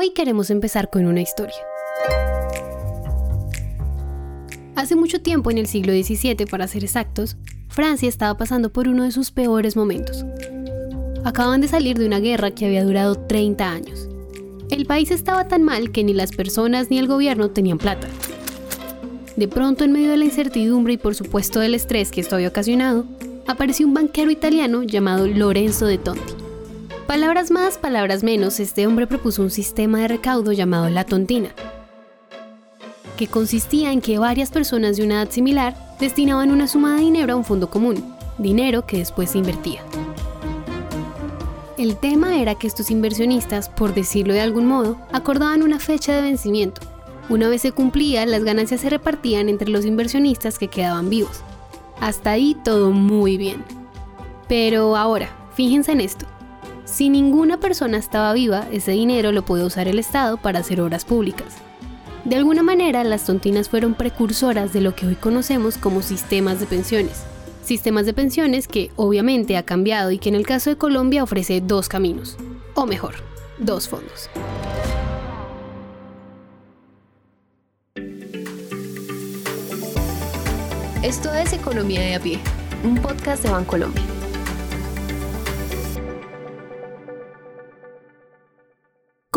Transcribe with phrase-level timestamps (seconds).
[0.00, 1.56] Hoy queremos empezar con una historia.
[4.76, 7.36] Hace mucho tiempo, en el siglo XVII para ser exactos,
[7.66, 10.24] Francia estaba pasando por uno de sus peores momentos.
[11.24, 14.08] Acaban de salir de una guerra que había durado 30 años.
[14.70, 18.06] El país estaba tan mal que ni las personas ni el gobierno tenían plata.
[19.34, 22.50] De pronto, en medio de la incertidumbre y por supuesto del estrés que esto había
[22.50, 23.04] ocasionado,
[23.48, 26.37] apareció un banquero italiano llamado Lorenzo de Tonti.
[27.08, 31.54] Palabras más, palabras menos, este hombre propuso un sistema de recaudo llamado la tontina,
[33.16, 37.32] que consistía en que varias personas de una edad similar destinaban una suma de dinero
[37.32, 39.80] a un fondo común, dinero que después se invertía.
[41.78, 46.20] El tema era que estos inversionistas, por decirlo de algún modo, acordaban una fecha de
[46.20, 46.82] vencimiento.
[47.30, 51.40] Una vez se cumplía, las ganancias se repartían entre los inversionistas que quedaban vivos.
[52.02, 53.64] Hasta ahí todo muy bien.
[54.46, 56.26] Pero ahora, fíjense en esto.
[56.90, 61.04] Si ninguna persona estaba viva, ese dinero lo puede usar el Estado para hacer obras
[61.04, 61.58] públicas.
[62.24, 66.66] De alguna manera, las tontinas fueron precursoras de lo que hoy conocemos como sistemas de
[66.66, 67.24] pensiones.
[67.62, 71.60] Sistemas de pensiones que obviamente ha cambiado y que en el caso de Colombia ofrece
[71.60, 72.38] dos caminos,
[72.74, 73.16] o mejor,
[73.58, 74.30] dos fondos.
[81.02, 82.40] Esto es Economía de a pie,
[82.82, 84.17] un podcast de Bancolombia.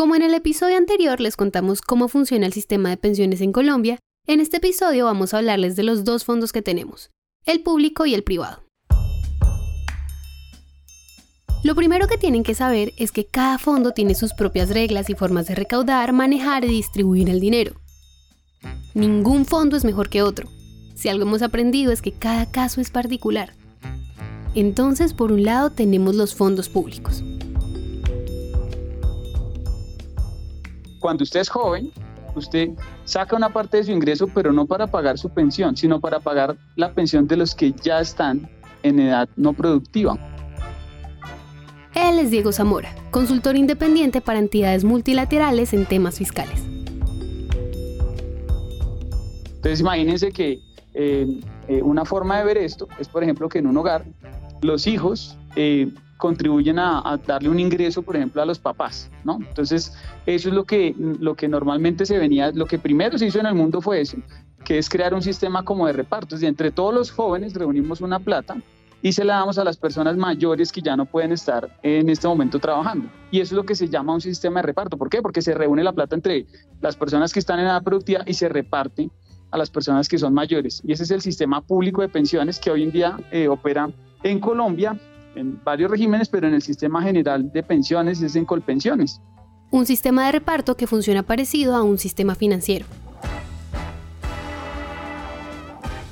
[0.02, 4.00] Como en el episodio anterior les contamos cómo funciona el sistema de pensiones en Colombia,
[4.26, 7.10] en este episodio vamos a hablarles de los dos fondos que tenemos,
[7.46, 8.64] el público y el privado.
[11.62, 15.14] Lo primero que tienen que saber es que cada fondo tiene sus propias reglas y
[15.14, 17.76] formas de recaudar, manejar y distribuir el dinero.
[18.94, 20.48] Ningún fondo es mejor que otro,
[20.96, 23.54] si algo hemos aprendido es que cada caso es particular.
[24.56, 27.22] Entonces, por un lado tenemos los fondos públicos.
[31.02, 31.90] Cuando usted es joven,
[32.36, 32.68] usted
[33.04, 36.56] saca una parte de su ingreso, pero no para pagar su pensión, sino para pagar
[36.76, 38.48] la pensión de los que ya están
[38.84, 40.16] en edad no productiva.
[41.96, 46.62] Él es Diego Zamora, consultor independiente para entidades multilaterales en temas fiscales.
[49.56, 50.60] Entonces imagínense que
[50.94, 51.26] eh,
[51.66, 54.04] eh, una forma de ver esto es, por ejemplo, que en un hogar
[54.60, 59.40] los hijos eh, contribuyen a, darle un ingreso, por ejemplo, a los papás, ¿no?
[59.40, 59.92] Entonces,
[60.24, 63.46] eso es lo que, lo que normalmente se venía, lo que primero se hizo en
[63.46, 64.18] el mundo fue eso,
[64.64, 66.40] que es crear un sistema como de repartos.
[66.40, 68.54] Y entre todos los jóvenes reunimos una plata
[69.02, 72.28] y se la damos a las personas mayores que ya no pueden estar en este
[72.28, 73.08] momento trabajando.
[73.32, 74.96] Y eso es lo que se llama un sistema de reparto.
[74.96, 75.22] ¿Por qué?
[75.22, 76.46] Porque se reúne la plata entre
[76.80, 79.10] las personas que están en edad productiva y se reparte
[79.50, 80.82] a las personas que son mayores.
[80.86, 83.90] Y ese es el sistema público de pensiones que hoy en día eh, opera
[84.22, 84.96] en Colombia,
[85.34, 89.20] en varios regímenes, pero en el sistema general de pensiones es en Colpensiones.
[89.70, 92.86] Un sistema de reparto que funciona parecido a un sistema financiero.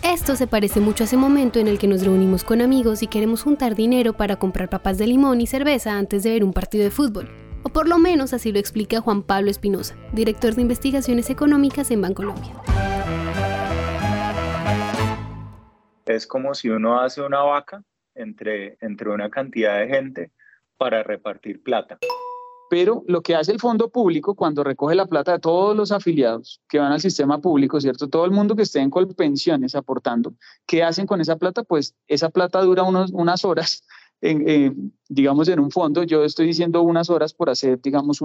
[0.03, 3.07] Esto se parece mucho a ese momento en el que nos reunimos con amigos y
[3.07, 6.85] queremos juntar dinero para comprar papas de limón y cerveza antes de ver un partido
[6.85, 7.29] de fútbol.
[7.63, 12.01] O por lo menos así lo explica Juan Pablo Espinosa, director de investigaciones económicas en
[12.01, 12.53] Bancolombia.
[16.07, 17.83] es como si uno hace una vaca
[18.21, 20.31] entre, entre una cantidad de gente
[20.77, 21.99] para repartir plata.
[22.71, 26.63] Pero lo que hace el fondo público cuando recoge la plata de todos los afiliados
[26.69, 28.09] que van al sistema público, ¿cierto?
[28.09, 30.35] Todo el mundo que esté en pensiones aportando,
[30.67, 31.65] ¿qué hacen con esa plata?
[31.65, 33.83] Pues esa plata dura unos, unas horas,
[34.21, 36.05] en, digamos, en un fondo.
[36.05, 38.21] Yo estoy diciendo unas horas por hacer, digamos,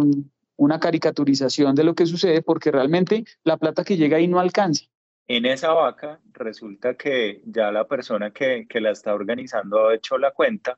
[0.55, 4.85] una caricaturización de lo que sucede, porque realmente la plata que llega ahí no alcanza.
[5.27, 10.31] En esa vaca resulta que ya la persona que, la está organizando ha hecho la
[10.31, 10.77] cuenta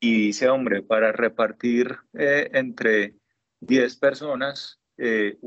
[0.00, 3.14] y dice, hombre, para repartir eh, entre
[3.60, 5.38] 10 personas, eh,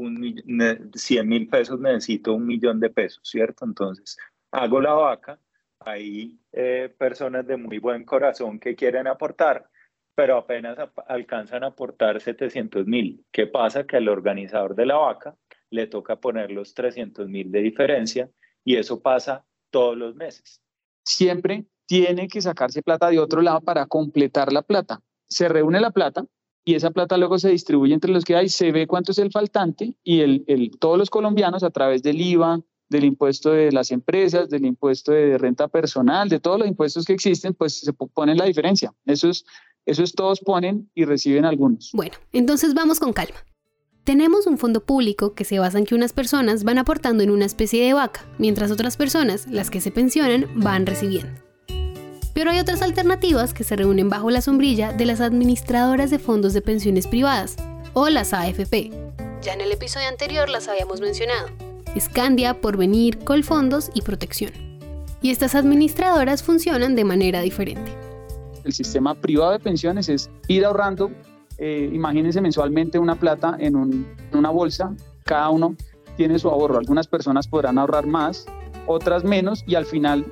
[0.93, 3.65] 100 mil pesos necesito un millón de pesos, ¿cierto?
[3.65, 4.17] Entonces,
[4.51, 5.39] hago la vaca,
[5.79, 9.69] hay eh, personas de muy buen corazón que quieren aportar,
[10.15, 13.25] pero apenas alcanzan a aportar 700 mil.
[13.31, 13.85] ¿Qué pasa?
[13.85, 15.35] Que al organizador de la vaca
[15.69, 18.29] le toca poner los 300 mil de diferencia
[18.67, 20.61] y eso pasa todos los meses.
[21.05, 25.01] Siempre tiene que sacarse plata de otro lado para completar la plata.
[25.29, 26.25] Se reúne la plata
[26.65, 29.31] y esa plata luego se distribuye entre los que hay, se ve cuánto es el
[29.31, 32.59] faltante y el, el, todos los colombianos a través del IVA,
[32.89, 37.13] del impuesto de las empresas, del impuesto de renta personal, de todos los impuestos que
[37.13, 38.93] existen, pues se ponen la diferencia.
[39.05, 39.45] Eso es,
[39.85, 41.91] eso es todos ponen y reciben algunos.
[41.93, 43.37] Bueno, entonces vamos con calma.
[44.07, 47.43] Tenemos un fondo público que se basa en que unas personas van aportando en una
[47.43, 51.41] especie de vaca, mientras otras personas, las que se pensionan, van recibiendo.
[52.33, 56.53] Pero hay otras alternativas que se reúnen bajo la sombrilla de las administradoras de fondos
[56.53, 57.57] de pensiones privadas,
[57.91, 58.91] o las AFP.
[59.41, 61.49] Ya en el episodio anterior las habíamos mencionado.
[61.99, 64.53] Scandia, Porvenir, Colfondos y Protección.
[65.21, 67.91] Y estas administradoras funcionan de manera diferente.
[68.63, 71.11] El sistema privado de pensiones es ir ahorrando,
[71.57, 74.93] eh, imagínense mensualmente una plata en, una bolsa,
[75.23, 75.75] cada uno
[76.15, 76.77] tiene su ahorro.
[76.77, 78.45] Algunas personas podrán ahorrar más,
[78.85, 80.25] otras menos y al final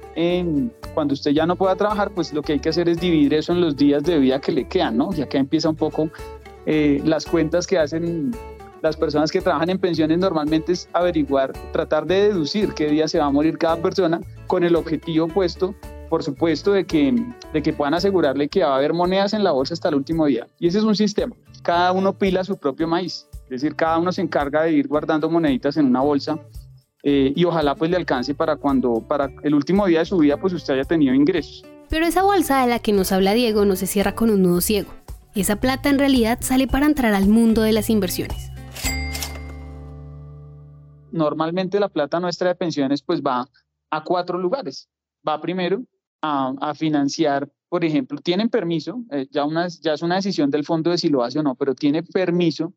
[0.94, 3.51] cuando usted ya no pueda trabajar, pues lo que hay que hacer es dividir eso
[3.51, 5.12] en los días de vida que le quedan, ¿no?
[5.12, 6.10] Ya que empieza un poco
[6.66, 8.31] eh, las cuentas que hacen
[8.81, 13.19] las personas que trabajan en pensiones normalmente es averiguar, tratar de deducir qué día se
[13.19, 15.74] va a morir cada persona con el objetivo puesto,
[16.10, 17.13] por supuesto, de que,
[17.54, 20.25] de que puedan asegurarle que va a haber monedas en la bolsa hasta el último
[20.25, 20.48] día.
[20.60, 21.36] Y ese es un sistema.
[21.63, 23.28] Cada uno pila su propio maíz.
[23.44, 26.40] Es decir, cada uno se encarga de ir guardando moneditas en una bolsa
[27.04, 30.38] eh, y ojalá pues le alcance para cuando, para el último día de su vida,
[30.38, 31.63] pues usted haya tenido ingresos.
[31.90, 34.62] Pero esa bolsa de la que nos habla Diego no se cierra con un nudo
[34.62, 34.92] ciego.
[35.36, 38.51] Esa plata en realidad sale para entrar al mundo de las inversiones
[41.16, 43.50] normalmente la plata nuestra de pensiones pues va
[43.90, 44.90] a cuatro lugares.
[45.28, 45.81] Va primero
[46.21, 50.91] a, financiar, por ejemplo, tienen permiso, eh, ya, una, ya es una decisión del fondo
[50.91, 52.73] de si lo hace o no, pero tiene permiso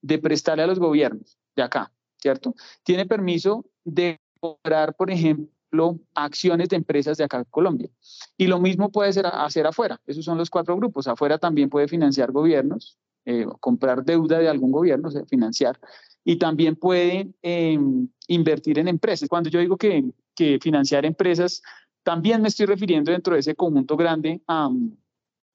[0.00, 2.54] de prestarle a los gobiernos de acá, ¿cierto?
[2.84, 7.88] Tiene permiso de comprar, por ejemplo, acciones de empresas de acá en Colombia.
[8.36, 10.00] Y lo mismo puede ser hacer afuera.
[10.06, 11.08] Esos son los cuatro grupos.
[11.08, 15.78] Afuera también puede financiar gobiernos, eh, comprar deuda de algún gobierno, o sea, financiar
[16.24, 19.28] y también puede em, invertir en empresas.
[19.28, 20.04] Cuando yo digo que,
[20.34, 21.62] que, financiar empresas,
[22.02, 24.70] también me estoy refiriendo dentro de ese conjunto grande a,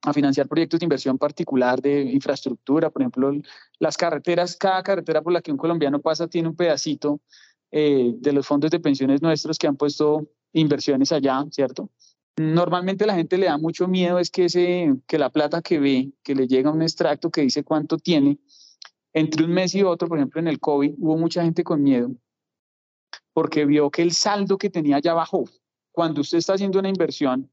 [0.04, 3.32] a, financiar proyectos de inversión particular de infraestructura, por ejemplo,
[3.80, 7.20] las carreteras, cada carretera por la que un colombiano pasa tiene un pedacito
[7.72, 11.90] eh, de los fondos de pensiones nuestros que han puesto inversiones allá, ¿cierto?
[12.38, 16.12] Normalmente la gente le da mucho miedo es que, ese, que la plata que ve,
[16.24, 18.40] que le llega un extracto que dice cuánto tiene,
[19.14, 22.12] entre un mes y otro, por ejemplo, en el COVID, hubo mucha gente con miedo
[23.38, 25.44] porque vio que el saldo que tenía ya bajó.
[25.98, 27.50] Cuando usted está haciendo una inversión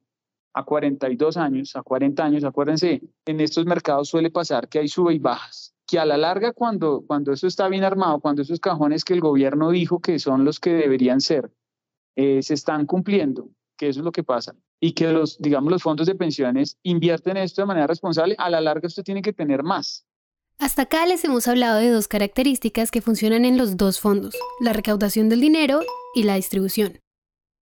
[0.53, 5.15] a 42 años, a 40 años, acuérdense, en estos mercados suele pasar que hay sube
[5.15, 9.03] y bajas, que a la larga cuando, cuando eso está bien armado, cuando esos cajones
[9.03, 11.51] que el gobierno dijo que son los que deberían ser,
[12.17, 13.49] eh, se están cumpliendo,
[13.79, 17.39] que eso es lo que pasa, y que los, digamos, los fondos de pensiones invierten
[17.39, 20.05] esto de manera responsable, a la larga usted tiene que tener más.
[20.59, 24.75] Hasta acá les hemos hablado de dos características que funcionan en los dos fondos, la
[24.75, 25.81] recaudación del dinero
[26.15, 27.04] y la distribución.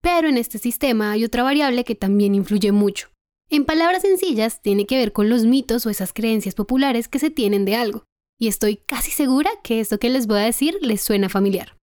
[0.01, 3.09] Pero en este sistema hay otra variable que también influye mucho.
[3.49, 7.29] En palabras sencillas, tiene que ver con los mitos o esas creencias populares que se
[7.29, 8.05] tienen de algo.
[8.39, 11.77] Y estoy casi segura que esto que les voy a decir les suena familiar.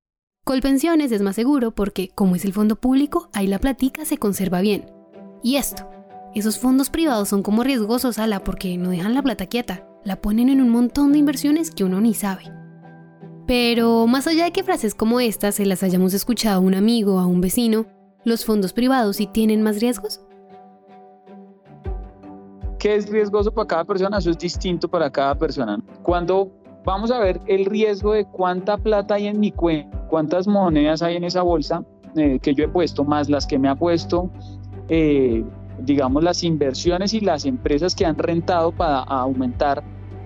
[0.45, 4.61] Colpensiones es más seguro porque, como es el fondo público, ahí la platica se conserva
[4.61, 4.87] bien.
[5.43, 5.89] Y esto,
[6.35, 10.49] esos fondos privados son como riesgosos, ala, porque no dejan la plata quieta la ponen
[10.49, 12.45] en un montón de inversiones que uno ni sabe.
[13.47, 17.19] Pero más allá de que frases como estas se las hayamos escuchado a un amigo
[17.19, 17.87] a un vecino,
[18.25, 20.21] ¿los fondos privados sí tienen más riesgos?
[22.79, 24.19] ¿Qué es riesgoso para cada persona?
[24.19, 25.83] Eso es distinto para cada persona.
[26.03, 26.51] Cuando
[26.85, 31.17] vamos a ver el riesgo de cuánta plata hay en mi cuenta, cuántas monedas hay
[31.17, 31.85] en esa bolsa
[32.17, 34.31] eh, que yo he puesto, más las que me ha puesto
[34.89, 35.45] eh,
[35.81, 39.83] digamos, las inversiones y las empresas que han rentado para aumentar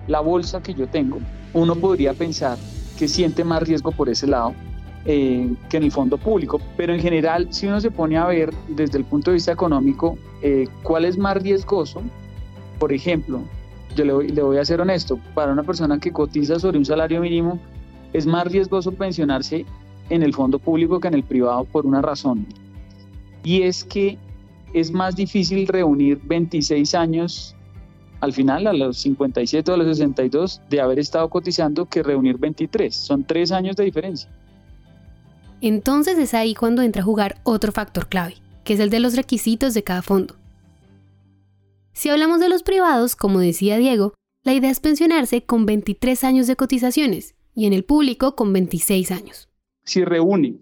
[0.07, 1.19] la bolsa que yo tengo,
[1.53, 2.57] uno podría pensar
[2.97, 4.53] que siente más riesgo por ese lado
[5.05, 6.59] eh, que en el fondo público.
[6.77, 10.17] Pero en general, si uno se pone a ver desde el punto de vista económico,
[10.41, 12.01] eh, ¿cuál es más riesgoso?
[12.79, 13.41] Por ejemplo,
[13.95, 16.85] yo le voy, le voy a ser honesto, para una persona que cotiza sobre un
[16.85, 17.59] salario mínimo,
[18.13, 19.65] es más riesgoso pensionarse
[20.09, 22.45] en el fondo público que en el privado por una razón.
[23.43, 24.17] Y es que
[24.73, 27.55] es más difícil reunir 26 años
[28.23, 32.37] al final, a los 57 o a los 62, de haber estado cotizando que reunir
[32.37, 32.95] 23.
[32.95, 34.29] Son tres años de diferencia.
[35.65, 39.15] Entonces es ahí cuando entra a jugar otro factor clave, que es el de los
[39.15, 40.35] requisitos de cada fondo.
[41.93, 46.47] Si hablamos de los privados, como decía Diego, la idea es pensionarse con 23 años
[46.47, 49.47] de cotizaciones y en el público con 26 años.
[49.85, 50.57] Si reúne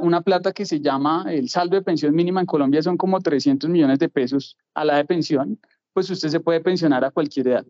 [0.00, 3.70] una plata que se llama el saldo de pensión mínima en Colombia son como 300
[3.70, 5.60] millones de pesos a la de pensión,
[5.92, 7.66] pues usted se puede pensionar a cualquier edad,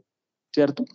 [0.50, 0.86] ¿cierto?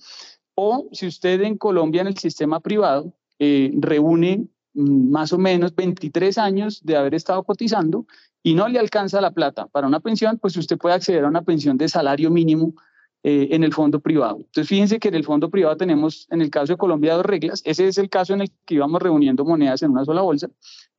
[0.55, 6.37] O si usted en Colombia en el sistema privado eh, reúne más o menos 23
[6.37, 8.05] años de haber estado cotizando
[8.43, 11.41] y no le alcanza la plata para una pensión, pues usted puede acceder a una
[11.41, 12.75] pensión de salario mínimo
[13.23, 14.37] eh, en el fondo privado.
[14.37, 17.63] Entonces, fíjense que en el fondo privado tenemos, en el caso de Colombia, dos reglas.
[17.65, 20.47] Ese es el caso en el que íbamos reuniendo monedas en una sola bolsa.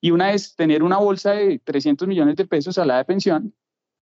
[0.01, 3.55] Y una es tener una bolsa de 300 millones de pesos a la de pensión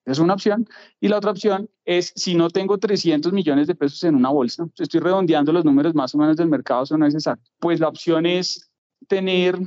[0.05, 0.67] Es una opción.
[0.99, 4.67] Y la otra opción es si no tengo 300 millones de pesos en una bolsa,
[4.77, 7.87] estoy redondeando los números más o menos del mercado, eso no es exacto, pues la
[7.87, 8.70] opción es
[9.07, 9.57] tener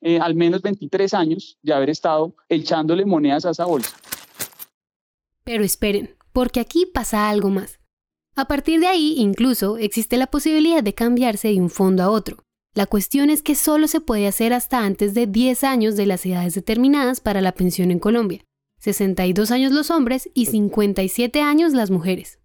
[0.00, 3.96] eh, al menos 23 años de haber estado echándole monedas a esa bolsa.
[5.44, 7.80] Pero esperen, porque aquí pasa algo más.
[8.36, 12.44] A partir de ahí, incluso, existe la posibilidad de cambiarse de un fondo a otro.
[12.74, 16.24] La cuestión es que solo se puede hacer hasta antes de 10 años de las
[16.24, 18.44] edades determinadas para la pensión en Colombia,
[18.78, 22.39] 62 años los hombres y 57 años las mujeres.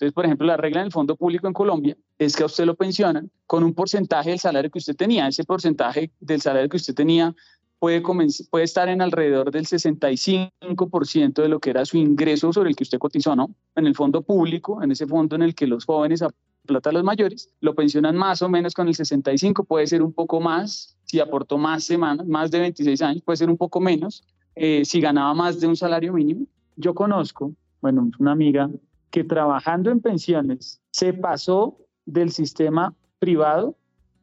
[0.00, 2.64] Entonces, por ejemplo, la regla en el fondo público en Colombia es que a usted
[2.64, 5.28] lo pensionan con un porcentaje del salario que usted tenía.
[5.28, 7.34] Ese porcentaje del salario que usted tenía
[7.78, 8.02] puede,
[8.50, 12.84] puede estar en alrededor del 65% de lo que era su ingreso sobre el que
[12.84, 13.54] usted cotizó, ¿no?
[13.74, 16.24] En el fondo público, en ese fondo en el que los jóvenes
[16.64, 20.14] plata a los mayores, lo pensionan más o menos con el 65, puede ser un
[20.14, 24.24] poco más, si aportó más semanas, más de 26 años, puede ser un poco menos,
[24.54, 26.46] eh, si ganaba más de un salario mínimo.
[26.76, 27.52] Yo conozco,
[27.82, 28.70] bueno, una amiga
[29.10, 33.76] que trabajando en pensiones se pasó del sistema privado,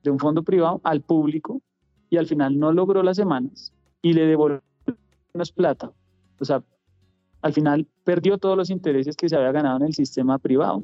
[0.03, 1.61] de un fondo privado, al público
[2.09, 4.61] y al final no logró las semanas y le devolvió
[5.33, 5.91] menos plata.
[6.39, 6.63] O sea,
[7.41, 10.83] al final perdió todos los intereses que se había ganado en el sistema privado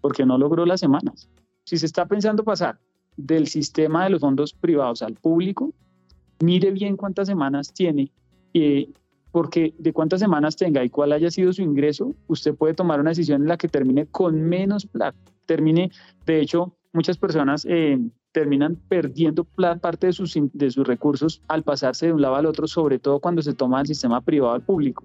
[0.00, 1.28] porque no logró las semanas.
[1.64, 2.78] Si se está pensando pasar
[3.16, 5.72] del sistema de los fondos privados al público,
[6.40, 8.10] mire bien cuántas semanas tiene,
[8.52, 8.90] eh,
[9.34, 13.10] porque de cuántas semanas tenga y cuál haya sido su ingreso, usted puede tomar una
[13.10, 15.18] decisión en la que termine con menos plata.
[15.44, 15.90] Termine,
[16.24, 17.98] de hecho, muchas personas eh,
[18.30, 22.68] terminan perdiendo parte de sus, de sus recursos al pasarse de un lado al otro,
[22.68, 25.02] sobre todo cuando se toma el sistema privado al público.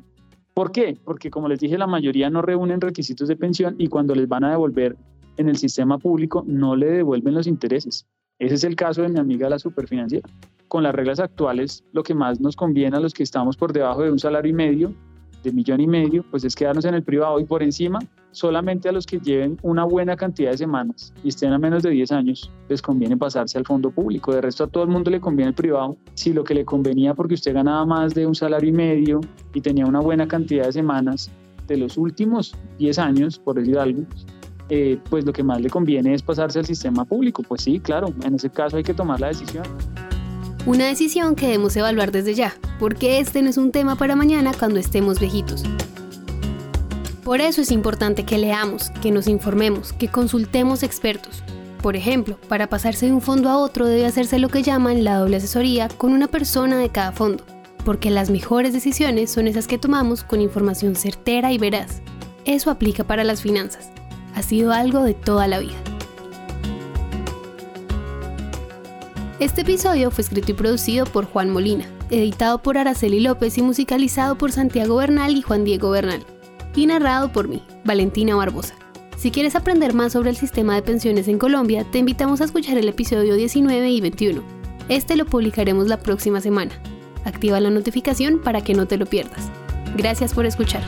[0.54, 0.96] ¿Por qué?
[1.04, 4.44] Porque como les dije, la mayoría no reúnen requisitos de pensión y cuando les van
[4.44, 4.96] a devolver
[5.38, 8.06] en el sistema público no le devuelven los intereses.
[8.38, 10.30] Ese es el caso de mi amiga la superfinanciera.
[10.70, 14.04] Con las reglas actuales, lo que más nos conviene a los que estamos por debajo
[14.04, 14.94] de un salario y medio
[15.44, 17.98] de millón y medio, pues es quedarnos en el privado y por encima,
[18.32, 21.90] solamente a los que lleven una buena cantidad de semanas y estén a menos de
[21.90, 24.32] 10 años, les conviene pasarse al fondo público.
[24.32, 25.98] De resto, a todo el mundo le conviene el privado.
[26.14, 29.22] Si lo que le convenía porque usted ganaba más de un salario y medio
[29.56, 31.32] y tenía una buena cantidad de semanas
[31.68, 34.04] de los últimos 10 años, por decir algo,
[34.70, 37.42] eh, pues lo que más le conviene es pasarse al sistema público.
[37.42, 39.64] Pues sí, claro, en ese caso hay que tomar la decisión.
[40.66, 44.52] Una decisión que debemos evaluar desde ya, porque este no es un tema para mañana
[44.58, 45.64] cuando estemos viejitos.
[47.24, 51.44] Por eso es importante que leamos, que nos informemos, que consultemos expertos.
[51.82, 55.18] Por ejemplo, para pasarse de un fondo a otro debe hacerse lo que llaman la
[55.18, 57.46] doble asesoría con una persona de cada fondo,
[57.86, 62.02] porque las mejores decisiones son esas que tomamos con información certera y veraz.
[62.44, 63.92] Eso aplica para las finanzas.
[64.36, 65.78] Ha sido algo de toda la vida.
[69.40, 74.38] Este episodio fue escrito y producido por Juan Molina, editado por Araceli López y musicalizado
[74.38, 76.26] por Santiago Bernal y Juan Diego Bernal,
[76.76, 78.76] y narrado por mí, Valentina Barbosa.
[79.16, 82.78] Si quieres aprender más sobre el sistema de pensiones en Colombia, te invitamos a escuchar
[82.78, 84.44] el episodio 19 y 21.
[84.90, 86.74] Este lo publicaremos la próxima semana.
[87.24, 89.50] Activa la notificación para que no te lo pierdas.
[89.96, 90.84] Gracias por escuchar.